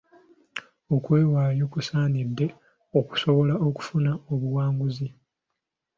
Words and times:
Okwewaayo 0.95 1.65
kusaanidde 1.73 2.45
okusobola 2.99 3.53
okufuna 3.67 4.11
obuwanguzi 4.31 5.07